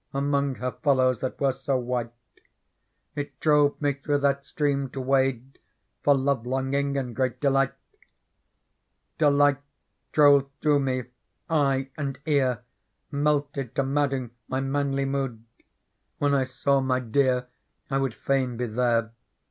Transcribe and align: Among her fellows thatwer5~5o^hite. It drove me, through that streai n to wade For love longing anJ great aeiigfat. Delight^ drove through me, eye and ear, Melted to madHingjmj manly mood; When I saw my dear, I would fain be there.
Among 0.15 0.55
her 0.55 0.71
fellows 0.71 1.19
thatwer5~5o^hite. 1.19 2.09
It 3.15 3.39
drove 3.39 3.79
me, 3.79 3.93
through 3.93 4.17
that 4.21 4.45
streai 4.45 4.71
n 4.73 4.89
to 4.93 4.99
wade 4.99 5.59
For 6.01 6.15
love 6.15 6.47
longing 6.47 6.95
anJ 6.95 7.13
great 7.13 7.39
aeiigfat. 7.39 7.73
Delight^ 9.19 9.59
drove 10.11 10.49
through 10.59 10.79
me, 10.79 11.03
eye 11.51 11.91
and 11.95 12.17
ear, 12.25 12.63
Melted 13.11 13.75
to 13.75 13.83
madHingjmj 13.83 14.31
manly 14.65 15.05
mood; 15.05 15.45
When 16.17 16.33
I 16.33 16.45
saw 16.45 16.81
my 16.81 16.99
dear, 16.99 17.45
I 17.91 17.99
would 17.99 18.15
fain 18.15 18.57
be 18.57 18.65
there. 18.65 19.11